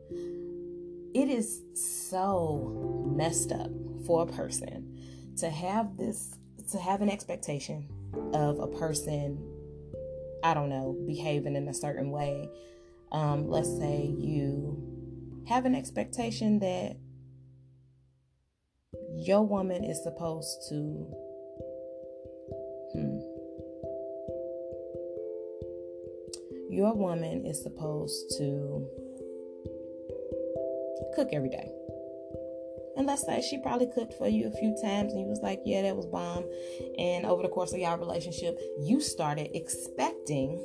[1.14, 3.70] It is so messed up
[4.06, 6.36] for a person to have this,
[6.72, 7.88] to have an expectation
[8.34, 9.38] of a person,
[10.42, 12.50] I don't know, behaving in a certain way.
[13.12, 16.96] Um, let's say you have an expectation that
[19.14, 21.14] your woman is supposed to
[26.78, 28.86] your woman is supposed to
[31.16, 31.68] cook every day.
[32.96, 35.60] And let's say she probably cooked for you a few times and you was like,
[35.64, 36.44] yeah, that was bomb.
[36.96, 40.64] And over the course of y'all relationship, you started expecting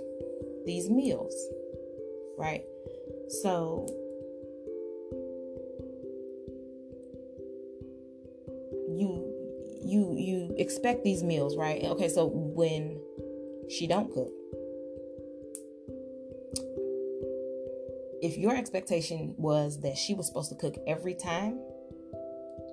[0.68, 1.36] these meals,
[2.38, 2.62] right?
[3.42, 3.88] So
[8.88, 9.34] you
[9.84, 11.84] you you expect these meals, right?
[11.84, 13.02] Okay, so when
[13.68, 14.32] she don't cook.
[18.24, 21.60] If your expectation was that she was supposed to cook every time,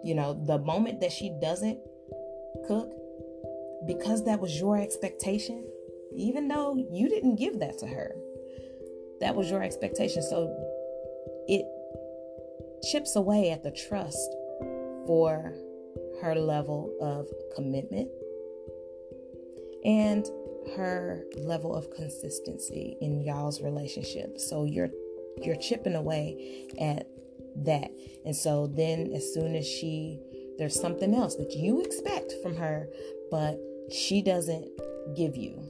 [0.04, 1.80] you know, the moment that she doesn't
[2.68, 2.92] cook,
[3.84, 5.66] because that was your expectation,
[6.14, 8.14] even though you didn't give that to her,
[9.20, 10.22] that was your expectation.
[10.22, 10.54] So
[11.48, 11.66] it
[12.92, 14.30] chips away at the trust
[15.08, 15.52] for
[16.22, 17.26] her level of
[17.56, 18.08] commitment
[19.84, 20.24] and
[20.76, 24.38] her level of consistency in y'all's relationship.
[24.38, 24.90] So you're
[25.42, 27.06] you're chipping away at
[27.64, 27.90] that.
[28.24, 30.18] And so then as soon as she
[30.58, 32.88] there's something else that you expect from her
[33.30, 33.58] but
[33.90, 34.68] she doesn't
[35.16, 35.62] give you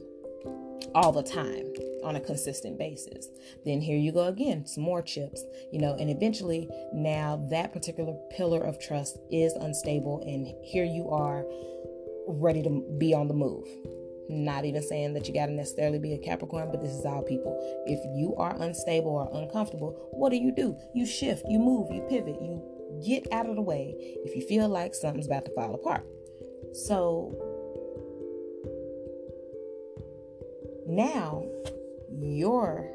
[0.93, 1.71] all the time
[2.03, 3.29] on a consistent basis.
[3.65, 8.13] Then here you go again, some more chips, you know, and eventually now that particular
[8.35, 11.45] pillar of trust is unstable, and here you are
[12.27, 13.67] ready to be on the move.
[14.31, 17.21] Not even saying that you got to necessarily be a Capricorn, but this is all
[17.21, 17.57] people.
[17.85, 20.77] If you are unstable or uncomfortable, what do you do?
[20.95, 22.61] You shift, you move, you pivot, you
[23.05, 26.05] get out of the way if you feel like something's about to fall apart.
[26.73, 27.35] So
[30.87, 31.45] now
[32.09, 32.89] you're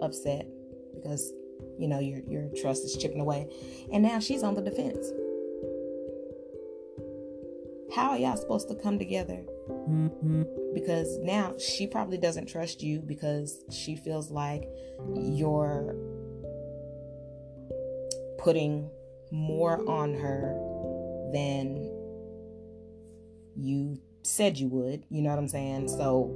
[0.00, 0.46] upset
[0.94, 1.32] because
[1.78, 3.48] you know your your trust is chipping away
[3.92, 5.10] and now she's on the defense
[7.96, 9.42] how are y'all supposed to come together.
[9.68, 10.42] Mm-hmm.
[10.74, 14.68] because now she probably doesn't trust you because she feels like
[15.14, 15.94] you're
[18.38, 18.88] putting
[19.32, 20.54] more on her
[21.32, 21.90] than
[23.56, 26.30] you said you would you know what i'm saying so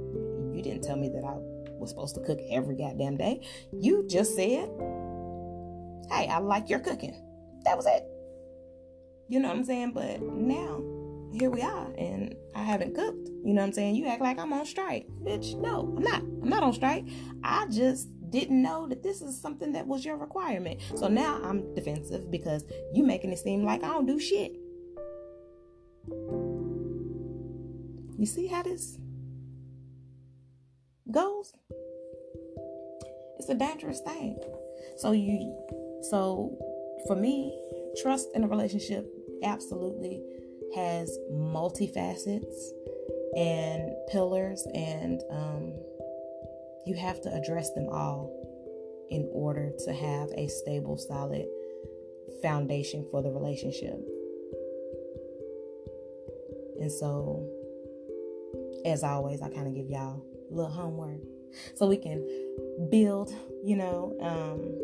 [0.53, 1.35] you didn't tell me that I
[1.81, 3.41] was supposed to cook every goddamn day.
[3.73, 4.69] You just said,
[6.09, 7.19] hey, I like your cooking.
[7.65, 8.05] That was it.
[9.27, 9.91] You know what I'm saying?
[9.93, 10.81] But now,
[11.31, 13.29] here we are, and I haven't cooked.
[13.43, 13.95] You know what I'm saying?
[13.95, 15.07] You act like I'm on strike.
[15.23, 16.21] Bitch, no, I'm not.
[16.21, 17.05] I'm not on strike.
[17.43, 20.81] I just didn't know that this is something that was your requirement.
[20.95, 22.63] So now I'm defensive because
[22.93, 24.55] you making it seem like I don't do shit.
[28.17, 28.97] You see how this
[31.11, 31.53] goes,
[33.37, 34.39] it's a dangerous thing.
[34.97, 35.55] So you
[36.09, 36.57] so
[37.07, 37.57] for me,
[38.01, 39.11] trust in a relationship
[39.43, 40.21] absolutely
[40.75, 42.71] has multifacets
[43.37, 45.73] and pillars and um,
[46.85, 48.29] you have to address them all
[49.09, 51.45] in order to have a stable solid
[52.41, 53.99] foundation for the relationship
[56.79, 57.47] and so
[58.85, 61.21] as always i kind of give y'all a little homework
[61.75, 62.25] so we can
[62.89, 64.15] build, you know.
[64.21, 64.77] Um,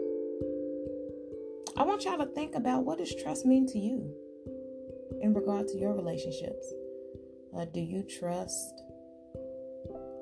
[1.77, 4.11] I want y'all to think about what does trust mean to you
[5.21, 6.73] in regard to your relationships.
[7.55, 8.81] Uh, do you trust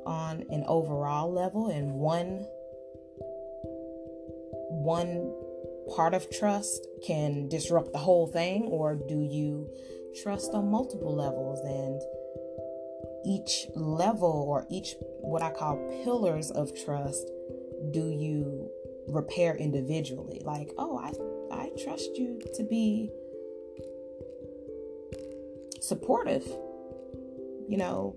[0.05, 2.45] on an overall level and one
[4.69, 5.33] one
[5.95, 9.67] part of trust can disrupt the whole thing or do you
[10.21, 12.01] trust on multiple levels and
[13.25, 17.29] each level or each what I call pillars of trust
[17.91, 18.69] do you
[19.07, 20.41] repair individually?
[20.43, 21.11] Like, oh, I
[21.55, 23.11] I trust you to be
[25.87, 26.45] supportive,
[27.67, 28.15] you know,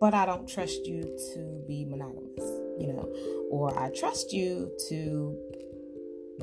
[0.00, 1.02] but I don't trust you
[1.34, 2.44] to be monogamous,
[2.78, 3.12] you know,
[3.50, 5.36] or I trust you to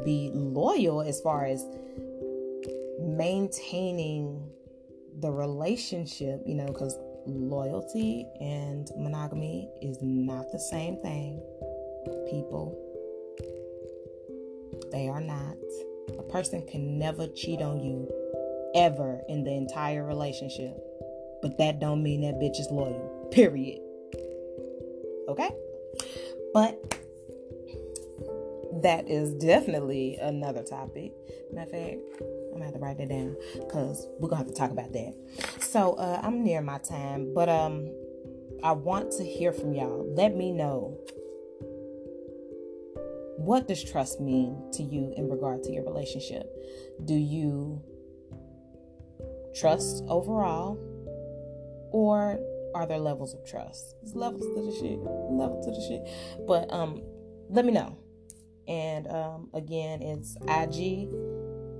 [0.03, 1.65] be loyal as far as
[2.99, 4.49] maintaining
[5.19, 11.41] the relationship, you know, because loyalty and monogamy is not the same thing,
[12.29, 12.81] people.
[14.91, 15.55] They are not.
[16.19, 18.07] A person can never cheat on you
[18.75, 20.77] ever in the entire relationship.
[21.41, 23.29] But that don't mean that bitch is loyal.
[23.31, 23.79] Period.
[25.27, 25.49] Okay?
[26.53, 26.95] But
[28.81, 31.13] that is definitely another topic.
[31.51, 34.53] Matter of fact, I'm gonna have to write that down because we're gonna have to
[34.53, 35.13] talk about that.
[35.59, 37.89] So uh, I'm near my time, but um,
[38.63, 40.05] I want to hear from y'all.
[40.15, 40.97] Let me know
[43.37, 46.49] what does trust mean to you in regard to your relationship.
[47.03, 47.81] Do you
[49.55, 50.77] trust overall,
[51.91, 52.39] or
[52.75, 53.95] are there levels of trust?
[54.01, 56.05] There's levels to the shit, level to the shit.
[56.45, 57.01] But um,
[57.49, 57.97] let me know.
[58.67, 61.07] And um, again, it's IG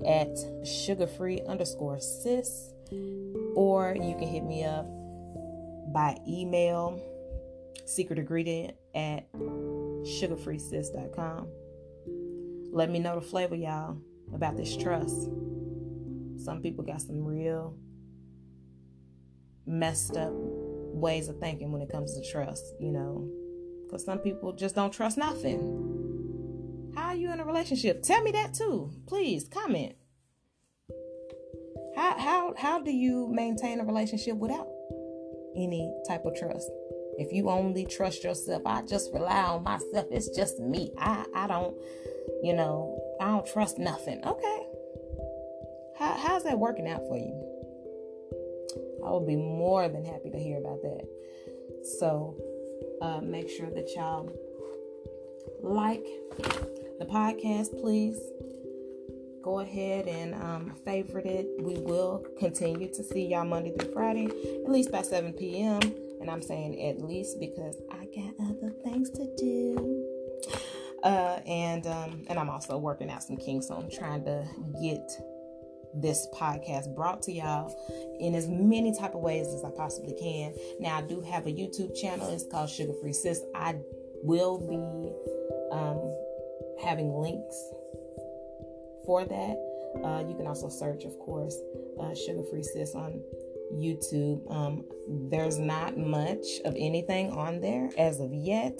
[0.06, 2.72] at sugarfree underscore sis,
[3.54, 4.86] or you can hit me up
[5.92, 6.98] by email,
[7.84, 11.48] secret ingredient at sugarfreesis.com.
[12.72, 13.98] Let me know the flavor, y'all,
[14.32, 15.28] about this trust.
[16.38, 17.76] Some people got some real
[19.66, 23.28] messed up ways of thinking when it comes to trust, you know,
[23.84, 26.92] because some people just don't trust nothing.
[26.94, 28.02] How are you in a relationship?
[28.02, 28.90] Tell me that too.
[29.06, 29.94] Please comment.
[31.94, 34.68] How how how do you maintain a relationship without
[35.56, 36.70] any type of trust?
[37.18, 40.06] If you only trust yourself, I just rely on myself.
[40.10, 40.92] It's just me.
[40.98, 41.74] I I don't,
[42.42, 44.22] you know, I don't trust nothing.
[44.24, 44.65] Okay.
[46.16, 47.52] How, how's that working out for you?
[49.04, 51.06] I would be more than happy to hear about that.
[51.98, 52.36] So
[53.00, 54.30] uh, make sure that y'all
[55.62, 56.04] like
[56.98, 58.18] the podcast, please.
[59.42, 61.46] Go ahead and um, favorite it.
[61.60, 65.80] We will continue to see y'all Monday through Friday, at least by 7 p.m.
[66.20, 70.04] And I'm saying at least because I got other things to do.
[71.04, 74.44] Uh, and um, and I'm also working out some kinks so I'm trying to
[74.82, 75.08] get
[76.00, 77.74] this podcast brought to y'all
[78.20, 80.54] in as many type of ways as I possibly can.
[80.80, 82.28] Now I do have a YouTube channel.
[82.30, 83.42] It's called Sugar Free Sis.
[83.54, 83.76] I
[84.22, 85.12] will be
[85.76, 86.14] um,
[86.82, 87.56] having links
[89.04, 89.56] for that.
[90.04, 91.56] Uh, you can also search, of course,
[92.00, 93.22] uh, Sugar Free Sis on
[93.72, 94.50] YouTube.
[94.50, 94.84] Um,
[95.30, 98.78] there's not much of anything on there as of yet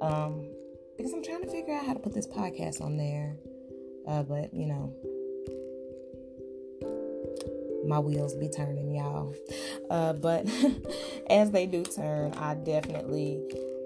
[0.00, 0.50] um,
[0.96, 3.36] because I'm trying to figure out how to put this podcast on there.
[4.06, 4.94] Uh, but you know,
[7.88, 9.34] my wheels be turning, y'all.
[9.90, 10.46] Uh, but
[11.30, 13.40] as they do turn, I definitely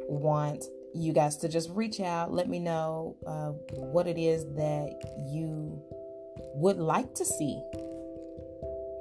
[0.09, 2.32] want you guys to just reach out.
[2.32, 4.90] Let me know uh, what it is that
[5.32, 5.80] you
[6.55, 7.62] would like to see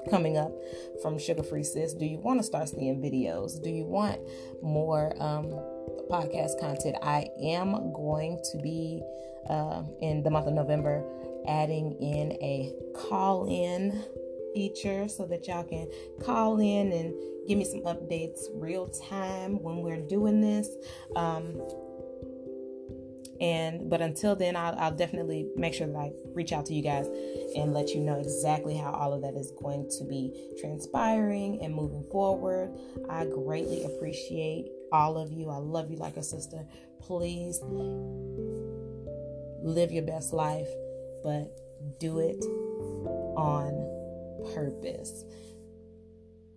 [0.09, 0.51] coming up
[1.01, 1.93] from Sugar Free Sis.
[1.93, 3.61] Do you want to start seeing videos?
[3.61, 4.19] Do you want
[4.61, 5.45] more um,
[6.09, 6.97] podcast content?
[7.01, 9.01] I am going to be
[9.49, 11.03] uh, in the month of November
[11.47, 14.03] adding in a call in
[14.53, 15.89] feature so that y'all can
[16.21, 17.13] call in and
[17.47, 20.69] give me some updates real time when we're doing this.
[21.15, 21.59] Um,
[23.41, 26.83] and but until then, I'll, I'll definitely make sure that I reach out to you
[26.83, 27.07] guys
[27.55, 31.73] and let you know exactly how all of that is going to be transpiring and
[31.73, 32.71] moving forward.
[33.09, 35.49] I greatly appreciate all of you.
[35.49, 36.67] I love you like a sister.
[37.01, 37.59] Please
[39.63, 40.67] live your best life,
[41.23, 41.51] but
[41.99, 42.43] do it
[43.35, 43.90] on
[44.53, 45.25] purpose.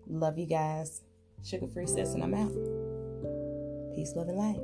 [0.06, 1.02] Love you guys.
[1.44, 2.52] Sugar Free Sis, and I'm out.
[3.94, 4.60] Peace, love, and light.